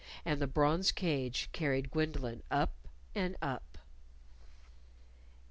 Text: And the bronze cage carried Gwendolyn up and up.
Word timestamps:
And 0.25 0.41
the 0.41 0.47
bronze 0.47 0.91
cage 0.91 1.47
carried 1.51 1.91
Gwendolyn 1.91 2.41
up 2.49 2.87
and 3.13 3.35
up. 3.39 3.77